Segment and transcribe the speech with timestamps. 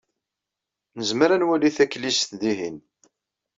[0.97, 2.77] Nezmer ad nwali taklizt dihin.